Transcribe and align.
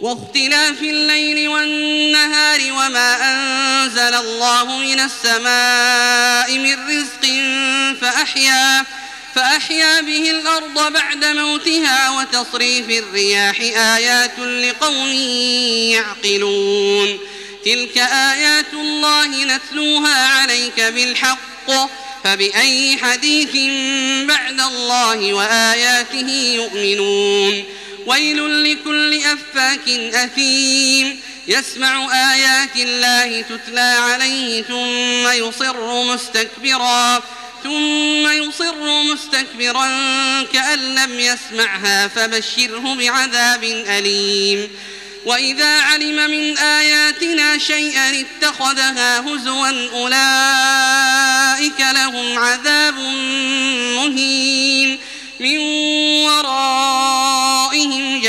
واختلاف 0.00 0.82
الليل 0.82 1.48
والنهار 1.48 2.60
وما 2.72 3.16
أنزل 3.32 4.14
الله 4.14 4.78
من 4.78 5.00
السماء 5.00 6.58
من 6.58 6.76
رزق 6.88 7.24
فأحيا 8.00 8.84
فأحيا 9.34 10.00
به 10.00 10.30
الأرض 10.30 10.92
بعد 10.92 11.24
موتها 11.24 12.10
وتصريف 12.10 12.90
الرياح 12.90 13.60
آيات 13.60 14.38
لقوم 14.38 15.12
يعقلون. 15.92 17.18
تلك 17.64 17.98
آيات 17.98 18.72
الله 18.72 19.44
نتلوها 19.44 20.26
عليك 20.26 20.80
بالحق 20.80 21.70
فبأي 22.24 22.98
حديث 23.02 23.52
بعد 24.28 24.60
الله 24.60 25.34
وآياته 25.34 26.30
يؤمنون. 26.54 27.64
ويل 28.06 28.64
لكل 28.72 29.14
أفاك 29.14 29.88
أثيم. 30.14 31.20
يسمع 31.48 32.12
آيات 32.34 32.76
الله 32.76 33.40
تتلى 33.40 33.80
عليه 33.80 34.62
ثم 34.62 35.28
يصر 35.28 36.04
مستكبرا. 36.04 37.22
ثم 37.64 38.28
يصر 38.28 39.02
مستكبرا 39.02 39.86
كأن 40.52 40.94
لم 40.94 41.20
يسمعها 41.20 42.08
فبشره 42.08 42.94
بعذاب 42.94 43.64
أليم. 43.64 44.68
وإذا 45.24 45.80
علم 45.80 46.30
من 46.30 46.58
آياتنا 46.58 47.58
شيئا 47.58 48.20
اتخذها 48.20 49.20
هزوا 49.20 49.88
أولئك 49.92 51.80
لهم 51.80 52.38
عذاب 52.38 52.98
مهين. 53.96 54.98
من 55.40 55.58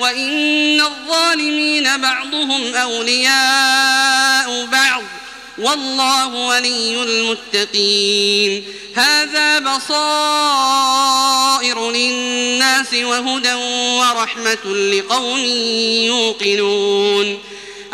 وإن 0.00 0.80
الظالمين 0.80 1.96
بعضهم 1.96 2.74
أولياء 2.74 4.66
بعض 4.66 5.02
والله 5.58 6.26
ولي 6.26 7.02
المتقين. 7.02 8.64
هذا 8.96 9.58
بصائر 9.58 11.00
للناس 11.90 12.94
وهدى 12.94 13.54
ورحمة 13.54 14.64
لقوم 14.64 15.44
يوقنون. 16.06 17.38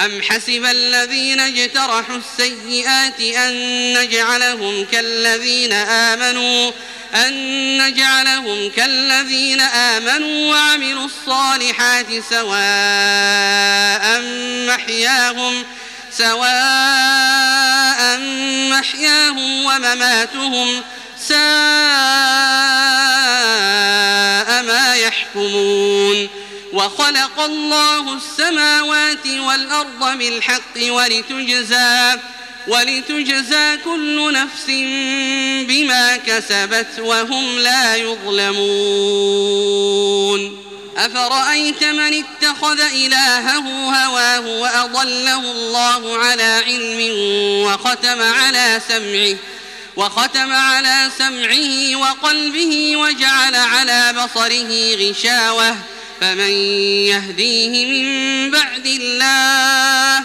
أم 0.04 0.22
حسب 0.22 0.64
الذين 0.64 1.40
اجترحوا 1.40 2.16
السيئات 2.16 3.20
أن 3.20 3.52
نجعلهم 4.02 4.84
كالذين 4.84 5.72
آمنوا 5.72 6.72
أن 7.16 7.32
نجعلهم 7.78 8.70
كالذين 8.70 9.60
آمنوا 9.60 10.50
وعملوا 10.54 11.04
الصالحات 11.06 12.06
سواء 12.30 14.20
محياهم 14.68 15.64
سواء 16.12 16.40
محياهم 18.70 19.64
ومماتهم 19.64 20.82
ساء 21.18 21.36
ما 24.62 24.94
يحكمون. 24.96 26.28
وخلق 26.72 27.40
الله 27.40 28.16
السماوات 28.16 29.26
والأرض 29.26 30.18
بالحق 30.18 30.76
ولتجزى 30.76 32.18
ولتجزى 32.68 33.76
كل 33.84 34.32
نفس 34.32 34.66
بما 35.68 36.16
كسبت 36.16 36.98
وهم 36.98 37.58
لا 37.58 37.96
يظلمون. 37.96 39.46
أفرأيت 40.96 41.84
من 41.84 42.24
اتخذ 42.24 42.80
إلهه 42.80 43.58
هواه 44.04 44.46
وأضله 44.46 45.50
الله 45.52 46.18
على 46.18 46.62
علم 46.66 47.10
وختم 47.66 48.22
على 48.22 48.80
سمعه 48.88 49.36
وختم 49.96 50.52
على 50.52 51.10
سمعه 51.18 51.96
وقلبه 51.96 52.96
وجعل 52.96 53.54
على 53.54 54.12
بصره 54.12 54.94
غشاوة 54.94 55.76
فمن 56.20 56.50
يهديه 57.10 57.86
من 57.86 58.50
بعد 58.50 58.86
الله 58.86 60.24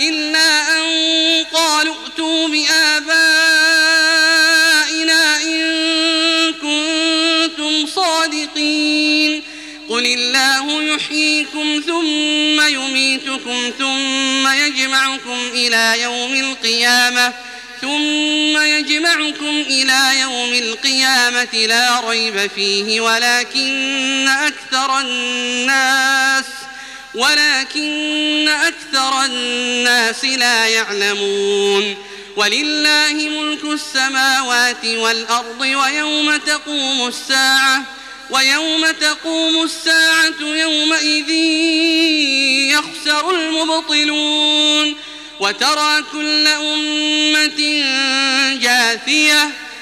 إلا 0.00 0.78
أن 0.78 0.84
قالوا 1.52 1.94
ائتوا 2.04 2.48
بآبائنا 2.48 3.12
إن 5.42 5.60
كنتم 6.52 7.86
صادقين. 7.86 9.42
قل 9.90 10.06
الله 10.06 10.82
يحييكم 10.82 11.82
ثم 11.86 12.60
يميتكم 12.60 13.72
ثم 13.78 14.48
يجمعكم 14.48 15.38
إلى 15.52 16.02
يوم 16.02 16.34
القيامة 16.34 17.32
ثم 17.80 18.58
يجمعكم 18.58 19.64
إلى 19.66 20.20
يوم 20.20 20.54
القيامة 20.54 21.66
لا 21.66 22.00
ريب 22.08 22.50
فيه 22.54 23.00
ولكن 23.00 24.28
أكثر 24.28 25.00
الناس 25.00 26.44
ولكن 27.14 28.19
أكثر 28.70 29.24
الناس 29.24 30.24
لا 30.24 30.66
يعلمون 30.66 31.96
ولله 32.36 33.12
ملك 33.12 33.64
السماوات 33.64 34.84
والأرض 34.84 35.60
ويوم 35.60 36.36
تقوم 36.36 37.08
الساعة 37.08 37.84
ويوم 38.30 38.90
تقوم 38.90 39.62
الساعة 39.64 40.40
يومئذ 40.40 41.30
يخسر 42.70 43.30
المبطلون 43.30 44.96
وترى 45.40 46.02
كل 46.12 46.46
أمة 46.46 47.84
جاثية 48.62 49.50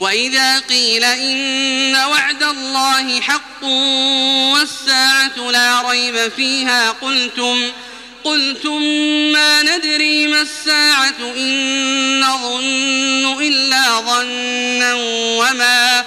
وإذا 0.00 0.58
قيل 0.58 1.04
إن 1.04 1.96
وعد 1.96 2.42
الله 2.42 3.20
حق 3.20 3.64
والساعة 4.54 5.50
لا 5.50 5.90
ريب 5.90 6.28
فيها 6.36 6.90
قلتم 6.90 7.72
قلتم 8.24 8.82
ما 9.32 9.62
ندري 9.62 10.26
ما 10.26 10.42
الساعة 10.42 11.16
إن 11.20 12.20
نظن 12.20 13.42
إلا 13.42 14.00
ظنا 14.00 14.94
وما 15.38 16.04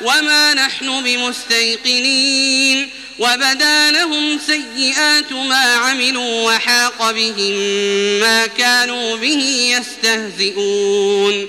وما 0.00 0.54
نحن 0.54 1.02
بمستيقنين 1.02 2.90
وبدا 3.18 3.90
لهم 3.90 4.38
سيئات 4.46 5.32
ما 5.32 5.74
عملوا 5.74 6.52
وحاق 6.52 7.10
بهم 7.10 7.54
ما 8.20 8.46
كانوا 8.46 9.16
به 9.16 9.76
يستهزئون. 9.78 11.48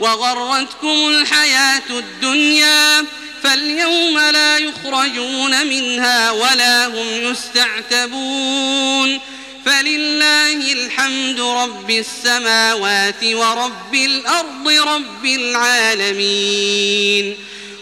وغرتكم 0.00 1.08
الحياة 1.08 1.90
الدنيا 1.90 3.04
فاليوم 3.42 4.18
لا 4.18 4.58
يخرجون 4.58 5.66
منها 5.66 6.30
ولا 6.30 6.86
هم 6.86 7.30
يستعتبون 7.30 9.20
فلله 9.66 10.72
الحمد 10.72 11.40
رب 11.40 11.90
السماوات 11.90 13.24
ورب 13.24 13.94
الأرض 13.94 14.68
رب 14.68 15.24
العالمين 15.24 16.76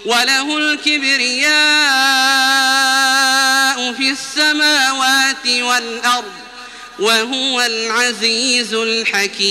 وله 0.06 0.58
الكبرياء 0.58 1.54
في 3.92 4.10
السماوات 4.10 5.46
والأرض 5.46 6.43
وهو 6.98 7.60
العزيز 7.60 8.74
الحكيم. 8.74 9.44